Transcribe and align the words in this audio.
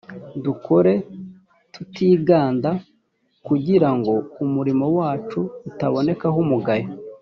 dukore 0.43 0.93
tutiganda, 1.73 2.71
kugira 3.47 3.89
ngo 3.97 4.13
umurimo 4.43 4.85
wacu 4.97 5.39
utabonekaho 5.69 6.37
umugayo 6.45 6.87